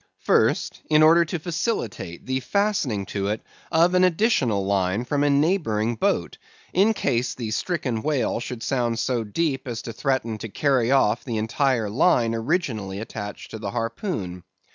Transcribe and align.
First: 0.21 0.81
In 0.89 1.03
order 1.03 1.23
to 1.25 1.37
facilitate 1.37 2.25
the 2.25 2.39
fastening 2.39 3.05
to 3.05 3.27
it 3.27 3.43
of 3.71 3.93
an 3.93 4.03
additional 4.03 4.65
line 4.65 5.05
from 5.05 5.23
a 5.23 5.29
neighboring 5.29 5.93
boat, 5.93 6.39
in 6.73 6.95
case 6.95 7.35
the 7.35 7.51
stricken 7.51 8.01
whale 8.01 8.39
should 8.39 8.63
sound 8.63 8.97
so 8.97 9.23
deep 9.23 9.67
as 9.67 9.83
to 9.83 9.93
threaten 9.93 10.39
to 10.39 10.49
carry 10.49 10.89
off 10.89 11.23
the 11.23 11.37
entire 11.37 11.87
line 11.87 12.33
originally 12.33 12.97
attached 12.99 13.51
to 13.51 13.59
the 13.59 13.69
harpoon. 13.69 14.43